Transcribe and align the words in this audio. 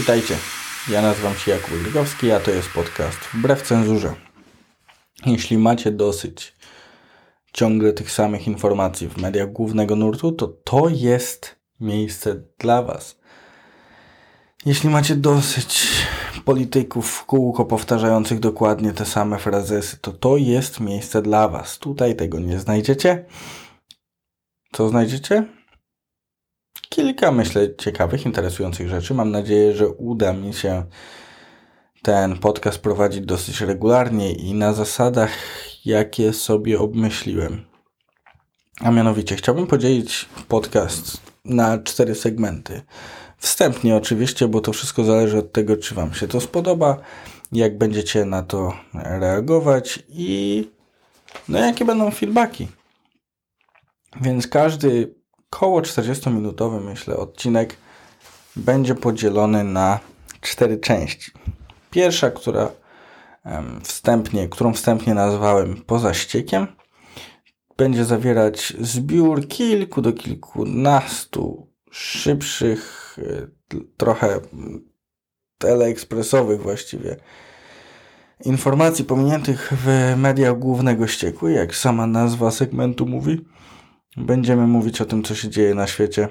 Witajcie. 0.00 0.36
Ja 0.88 1.02
nazywam 1.02 1.34
się 1.34 1.50
Jakub 1.50 1.70
Grygowski, 1.82 2.30
a 2.30 2.40
to 2.40 2.50
jest 2.50 2.68
podcast 2.68 3.18
Wbrew 3.34 3.62
Cenzurze. 3.62 4.14
Jeśli 5.26 5.58
macie 5.58 5.90
dosyć 5.90 6.54
ciągle 7.52 7.92
tych 7.92 8.10
samych 8.10 8.46
informacji 8.46 9.08
w 9.08 9.16
mediach 9.16 9.52
głównego 9.52 9.96
nurtu, 9.96 10.32
to 10.32 10.48
to 10.48 10.88
jest 10.88 11.56
miejsce 11.80 12.42
dla 12.58 12.82
Was. 12.82 13.18
Jeśli 14.66 14.90
macie 14.90 15.16
dosyć 15.16 15.88
polityków 16.44 17.10
w 17.10 17.24
kółko 17.24 17.64
powtarzających 17.64 18.40
dokładnie 18.40 18.92
te 18.92 19.04
same 19.04 19.38
frazesy, 19.38 19.96
to 20.00 20.12
to 20.12 20.36
jest 20.36 20.80
miejsce 20.80 21.22
dla 21.22 21.48
Was. 21.48 21.78
Tutaj 21.78 22.16
tego 22.16 22.38
nie 22.40 22.60
znajdziecie. 22.60 23.24
Co 24.72 24.88
znajdziecie? 24.88 25.59
Kilka, 26.94 27.32
myślę, 27.32 27.76
ciekawych, 27.76 28.26
interesujących 28.26 28.88
rzeczy. 28.88 29.14
Mam 29.14 29.30
nadzieję, 29.30 29.76
że 29.76 29.88
uda 29.88 30.32
mi 30.32 30.54
się 30.54 30.84
ten 32.02 32.38
podcast 32.38 32.78
prowadzić 32.78 33.20
dosyć 33.26 33.60
regularnie 33.60 34.32
i 34.32 34.54
na 34.54 34.72
zasadach, 34.72 35.30
jakie 35.84 36.32
sobie 36.32 36.80
obmyśliłem. 36.80 37.64
A 38.80 38.90
mianowicie 38.90 39.36
chciałbym 39.36 39.66
podzielić 39.66 40.28
podcast 40.48 41.20
na 41.44 41.78
cztery 41.78 42.14
segmenty. 42.14 42.82
Wstępnie 43.38 43.96
oczywiście, 43.96 44.48
bo 44.48 44.60
to 44.60 44.72
wszystko 44.72 45.04
zależy 45.04 45.38
od 45.38 45.52
tego, 45.52 45.76
czy 45.76 45.94
Wam 45.94 46.14
się 46.14 46.28
to 46.28 46.40
spodoba, 46.40 46.96
jak 47.52 47.78
będziecie 47.78 48.24
na 48.24 48.42
to 48.42 48.72
reagować 48.94 50.02
i 50.08 50.70
no 51.48 51.58
jakie 51.58 51.84
będą 51.84 52.10
feedbacki. 52.10 52.68
Więc 54.20 54.46
każdy 54.46 55.19
koło 55.50 55.80
40-minutowy, 55.80 56.80
myślę, 56.80 57.16
odcinek 57.16 57.76
będzie 58.56 58.94
podzielony 58.94 59.64
na 59.64 59.98
cztery 60.40 60.78
części. 60.78 61.32
Pierwsza, 61.90 62.30
która 62.30 62.70
wstępnie, 63.82 64.48
którą 64.48 64.72
wstępnie 64.74 65.14
nazwałem 65.14 65.82
poza 65.86 66.14
ściekiem, 66.14 66.66
będzie 67.76 68.04
zawierać 68.04 68.72
zbiór 68.80 69.48
kilku 69.48 70.02
do 70.02 70.12
kilkunastu 70.12 71.70
szybszych, 71.90 73.16
e, 73.18 73.76
trochę 73.96 74.40
teleekspresowych 75.58 76.62
właściwie 76.62 77.16
informacji 78.44 79.04
pominiętych 79.04 79.72
w 79.84 80.14
mediach 80.16 80.58
głównego 80.58 81.06
ścieku, 81.06 81.48
jak 81.48 81.74
sama 81.76 82.06
nazwa 82.06 82.50
segmentu 82.50 83.06
mówi. 83.06 83.44
Będziemy 84.16 84.66
mówić 84.66 85.00
o 85.00 85.04
tym, 85.04 85.22
co 85.22 85.34
się 85.34 85.48
dzieje 85.48 85.74
na 85.74 85.86
świecie. 85.86 86.28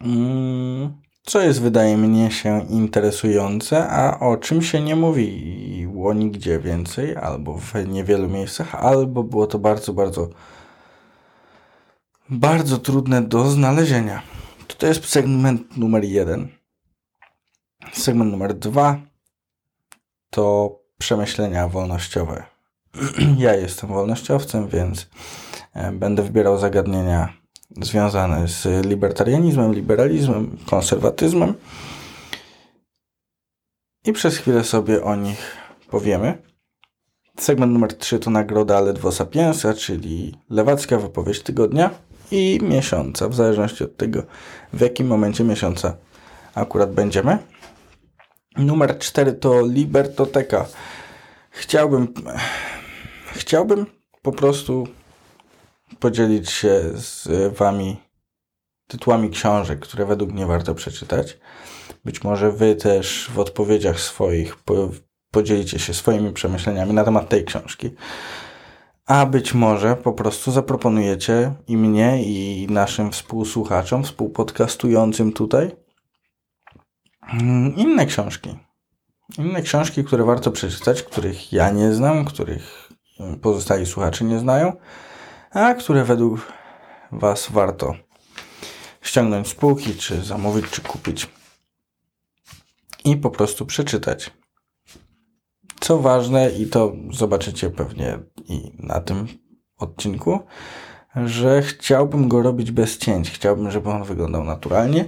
Mm, 0.00 1.00
co 1.22 1.40
jest, 1.40 1.60
wydaje 1.60 1.96
mnie, 1.96 2.30
się 2.30 2.66
interesujące, 2.70 3.88
a 3.88 4.20
o 4.20 4.36
czym 4.36 4.62
się 4.62 4.80
nie 4.80 4.96
mówiło 4.96 6.14
nigdzie 6.14 6.58
więcej, 6.58 7.16
albo 7.16 7.58
w 7.58 7.74
niewielu 7.88 8.28
miejscach, 8.28 8.74
albo 8.74 9.22
było 9.22 9.46
to 9.46 9.58
bardzo, 9.58 9.92
bardzo, 9.92 10.28
bardzo 12.28 12.78
trudne 12.78 13.22
do 13.22 13.50
znalezienia. 13.50 14.22
To 14.78 14.86
jest 14.86 15.04
segment 15.04 15.76
numer 15.76 16.04
jeden. 16.04 16.48
Segment 17.92 18.30
numer 18.30 18.54
dwa 18.54 19.00
to 20.30 20.78
przemyślenia 20.98 21.68
wolnościowe. 21.68 22.44
ja 23.38 23.54
jestem 23.54 23.90
wolnościowcem, 23.90 24.68
więc 24.68 25.08
będę 25.92 26.22
wybierał 26.22 26.58
zagadnienia 26.58 27.32
związane 27.70 28.48
z 28.48 28.86
libertarianizmem, 28.86 29.74
liberalizmem, 29.74 30.56
konserwatyzmem 30.66 31.54
i 34.04 34.12
przez 34.12 34.36
chwilę 34.36 34.64
sobie 34.64 35.04
o 35.04 35.16
nich 35.16 35.56
powiemy. 35.90 36.38
Segment 37.38 37.72
numer 37.72 37.94
3 37.94 38.18
to 38.18 38.30
nagroda 38.30 38.80
Ledwo 38.80 39.12
Sapiensa, 39.12 39.74
czyli 39.74 40.34
lewacka 40.50 40.98
wypowiedź 40.98 41.42
tygodnia 41.42 41.90
i 42.30 42.58
miesiąca, 42.62 43.28
w 43.28 43.34
zależności 43.34 43.84
od 43.84 43.96
tego, 43.96 44.22
w 44.72 44.80
jakim 44.80 45.06
momencie 45.06 45.44
miesiąca 45.44 45.96
akurat 46.54 46.92
będziemy. 46.92 47.38
Numer 48.56 48.98
4 48.98 49.32
to 49.32 49.66
Libertoteka. 49.66 50.66
Chciałbym, 51.50 52.14
chciałbym 53.32 53.86
po 54.22 54.32
prostu 54.32 54.88
podzielić 56.00 56.50
się 56.50 56.80
z 56.94 57.28
Wami 57.56 57.96
tytułami 58.86 59.30
książek, 59.30 59.80
które 59.80 60.06
według 60.06 60.32
mnie 60.32 60.46
warto 60.46 60.74
przeczytać. 60.74 61.38
Być 62.04 62.24
może 62.24 62.52
Wy 62.52 62.76
też 62.76 63.30
w 63.34 63.38
odpowiedziach 63.38 64.00
swoich 64.00 64.56
podzielicie 65.30 65.78
się 65.78 65.94
swoimi 65.94 66.32
przemyśleniami 66.32 66.92
na 66.92 67.04
temat 67.04 67.28
tej 67.28 67.44
książki. 67.44 67.90
A 69.06 69.26
być 69.26 69.54
może 69.54 69.96
po 69.96 70.12
prostu 70.12 70.52
zaproponujecie 70.52 71.54
i 71.68 71.76
mnie, 71.76 72.22
i 72.24 72.66
naszym 72.70 73.12
współsłuchaczom, 73.12 74.04
współpodcastującym 74.04 75.32
tutaj 75.32 75.70
mm, 77.32 77.76
inne 77.76 78.06
książki. 78.06 78.58
Inne 79.38 79.62
książki, 79.62 80.04
które 80.04 80.24
warto 80.24 80.52
przeczytać, 80.52 81.02
których 81.02 81.52
ja 81.52 81.70
nie 81.70 81.92
znam, 81.92 82.24
których 82.24 82.92
pozostali 83.42 83.86
słuchacze 83.86 84.24
nie 84.24 84.38
znają 84.38 84.72
a 85.56 85.74
które 85.74 86.04
według 86.04 86.52
Was 87.12 87.48
warto 87.50 87.94
ściągnąć 89.02 89.48
z 89.48 89.54
półki, 89.54 89.94
czy 89.94 90.22
zamówić, 90.22 90.66
czy 90.70 90.80
kupić 90.80 91.28
i 93.04 93.16
po 93.16 93.30
prostu 93.30 93.66
przeczytać. 93.66 94.30
Co 95.80 95.98
ważne, 95.98 96.50
i 96.50 96.66
to 96.66 96.92
zobaczycie 97.12 97.70
pewnie 97.70 98.18
i 98.48 98.72
na 98.78 99.00
tym 99.00 99.26
odcinku, 99.78 100.40
że 101.16 101.62
chciałbym 101.62 102.28
go 102.28 102.42
robić 102.42 102.70
bez 102.70 102.98
cięć. 102.98 103.30
Chciałbym, 103.30 103.70
żeby 103.70 103.90
on 103.90 104.04
wyglądał 104.04 104.44
naturalnie, 104.44 105.04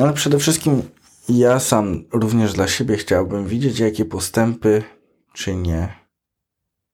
ale 0.00 0.12
przede 0.12 0.38
wszystkim 0.38 0.82
ja 1.28 1.60
sam 1.60 2.04
również 2.12 2.52
dla 2.52 2.68
siebie 2.68 2.96
chciałbym 2.96 3.46
widzieć, 3.46 3.78
jakie 3.78 4.04
postępy 4.04 4.82
czynię 5.32 6.03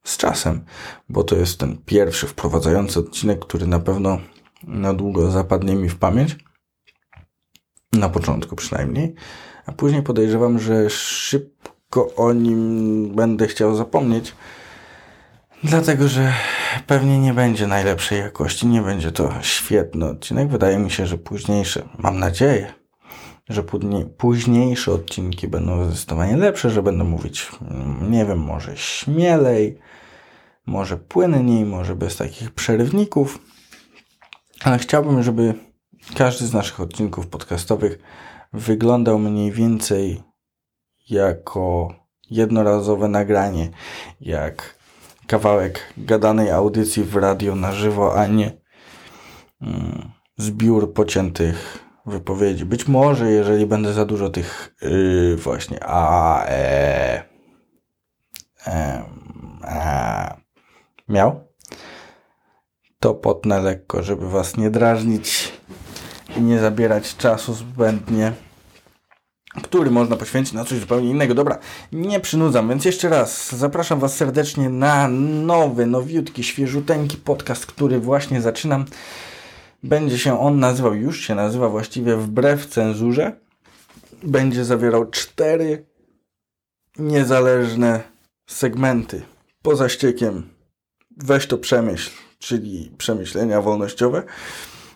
z 0.05 0.17
czasem, 0.17 0.65
bo 1.09 1.25
to 1.25 1.37
jest 1.37 1.61
ten 1.61 1.77
pierwszy 1.87 2.27
wprowadzający 2.27 3.01
odcinek, 3.01 3.41
który 3.41 3.67
na 3.67 3.81
pewno 3.81 4.19
na 4.63 4.95
długo 4.95 5.31
zapadnie 5.31 5.75
mi 5.75 5.89
w 5.89 5.99
pamięć. 5.99 6.37
Na 7.93 8.09
początku 8.09 8.57
przynajmniej. 8.57 9.15
A 9.67 9.73
później 9.73 10.03
podejrzewam, 10.03 10.59
że 10.59 10.91
szybko 10.91 12.15
o 12.15 12.33
nim 12.33 13.15
będę 13.15 13.47
chciał 13.47 13.75
zapomnieć. 13.75 14.35
Dlatego, 15.65 16.09
że 16.09 16.33
pewnie 16.87 17.19
nie 17.19 17.35
będzie 17.35 17.67
najlepszej 17.67 18.19
jakości, 18.19 18.67
nie 18.67 18.83
będzie 18.83 19.13
to 19.13 19.33
świetny 19.43 20.07
odcinek. 20.07 20.49
Wydaje 20.49 20.79
mi 20.79 20.91
się, 20.91 21.07
że 21.07 21.19
późniejsze, 21.19 21.89
mam 21.99 22.19
nadzieję, 22.19 22.75
że 23.51 23.63
późniejsze 24.19 24.93
odcinki 24.93 25.49
będą 25.49 25.85
zdecydowanie 25.85 26.37
lepsze, 26.37 26.71
że 26.71 26.83
będę 26.83 27.05
mówić, 27.05 27.49
nie 28.11 28.27
wiem, 28.27 28.39
może 28.39 28.77
śmielej, 28.77 29.79
może 30.67 30.97
płynniej, 30.97 31.65
może 31.65 31.97
bez 31.97 32.17
takich 32.17 32.51
przerywników, 32.51 33.39
ale 34.65 34.79
chciałbym, 34.79 35.23
żeby 35.23 35.55
każdy 36.17 36.47
z 36.47 36.53
naszych 36.53 36.81
odcinków 36.81 37.27
podcastowych 37.27 37.99
wyglądał 38.53 39.19
mniej 39.19 39.53
więcej 39.53 40.23
jako 41.11 41.95
jednorazowe 42.31 43.09
nagranie, 43.09 43.71
jak 44.21 44.79
kawałek 45.27 45.95
gadanej 45.97 46.51
audycji 46.51 47.05
w 47.05 47.17
radio 47.17 47.55
na 47.55 47.73
żywo, 47.73 48.21
a 48.21 48.27
nie 48.27 48.61
mm, 49.63 50.11
zbiór 50.37 50.93
pociętych 50.93 51.90
wypowiedzi. 52.11 52.65
Być 52.65 52.89
może, 52.89 53.31
jeżeli 53.31 53.67
będę 53.67 53.93
za 53.93 54.05
dużo 54.05 54.31
tych 54.31 54.75
yy, 54.83 55.37
właśnie 55.37 55.79
a, 55.83 56.45
e, 56.45 57.23
e, 58.67 59.03
a, 59.63 60.37
miał, 61.09 61.41
to 63.01 63.15
potnę 63.15 63.61
lekko, 63.61 64.03
żeby 64.03 64.31
was 64.31 64.57
nie 64.57 64.71
drażnić 64.71 65.53
i 66.37 66.41
nie 66.41 66.59
zabierać 66.59 67.17
czasu 67.17 67.55
zbędnie, 67.55 68.33
który 69.63 69.91
można 69.91 70.17
poświęcić 70.17 70.53
na 70.53 70.65
coś 70.65 70.79
zupełnie 70.79 71.11
innego. 71.11 71.35
Dobra, 71.35 71.59
nie 71.93 72.21
przynudzam, 72.21 72.69
więc 72.69 72.85
jeszcze 72.85 73.09
raz 73.09 73.57
zapraszam 73.57 74.01
was 74.01 74.17
serdecznie 74.17 74.69
na 74.69 75.09
nowy, 75.09 75.87
nowiutki, 75.87 76.45
świeżuteńki 76.45 77.17
podcast, 77.17 77.67
który 77.67 78.01
właśnie 78.01 78.41
zaczynam. 78.41 78.85
Będzie 79.83 80.19
się 80.19 80.41
on 80.41 80.61
nazywał, 80.61 80.95
już 80.95 81.21
się 81.21 81.35
nazywa 81.35 81.69
właściwie 81.69 82.17
wbrew 82.17 82.67
cenzurze. 82.67 83.41
Będzie 84.23 84.65
zawierał 84.65 85.11
cztery 85.11 85.87
niezależne 86.99 88.03
segmenty 88.47 89.23
poza 89.63 89.89
ściekiem 89.89 90.49
weź 91.17 91.47
to 91.47 91.59
przemyśl, 91.59 92.11
czyli 92.39 92.93
przemyślenia 92.99 93.61
wolnościowe, 93.61 94.23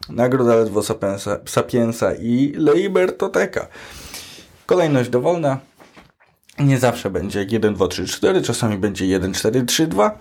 Nagroda 0.08 0.54
Ledwo 0.54 0.82
Sapiensa, 0.82 1.38
Sapiensa 1.46 2.14
i 2.14 2.52
Libertoteka. 2.56 3.66
Kolejność 4.66 5.10
dowolna. 5.10 5.58
Nie 6.58 6.78
zawsze 6.78 7.10
będzie 7.10 7.46
1, 7.50 7.75
2, 7.75 7.88
3, 7.88 8.06
4, 8.06 8.42
czasami 8.42 8.78
będzie 8.78 9.06
1, 9.06 9.34
4, 9.34 9.64
3, 9.64 9.86
2. 9.86 10.19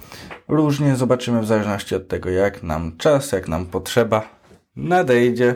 Różnie 0.48 0.96
zobaczymy 0.96 1.42
w 1.42 1.48
zależności 1.48 1.96
od 1.96 2.08
tego, 2.08 2.30
jak 2.30 2.64
nam 2.64 2.98
czas, 2.98 3.32
jak 3.32 3.48
nam 3.48 3.66
potrzeba 3.66 4.30
nadejdzie. 4.76 5.56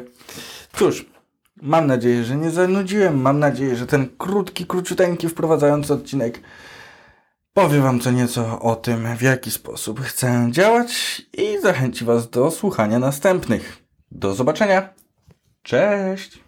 Cóż, 0.74 1.06
mam 1.62 1.88
nadzieję, 1.88 2.24
że 2.24 2.36
nie 2.36 2.52
zanudziłem. 2.52 3.22
Mam 3.22 3.40
nadzieję, 3.40 3.76
że 3.76 3.88
ten 3.88 4.10
krótki, 4.18 4.66
króciuteńki, 4.66 5.30
wprowadzający 5.30 5.94
odcinek 5.94 6.42
powie 7.58 7.80
Wam 7.80 8.00
co 8.00 8.12
nieco 8.12 8.60
o 8.62 8.76
tym, 8.76 9.18
w 9.18 9.22
jaki 9.22 9.52
sposób 9.52 10.02
chcę 10.02 10.48
działać 10.52 11.22
i 11.34 11.60
zachęci 11.62 12.06
Was 12.06 12.30
do 12.30 12.52
słuchania 12.52 13.00
następnych. 13.00 13.84
Do 14.12 14.34
zobaczenia. 14.34 14.90
Cześć! 15.64 16.47